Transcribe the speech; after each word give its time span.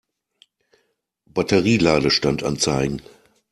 Batterie-Ladestand 1.27 2.41
anzeigen. 2.41 3.03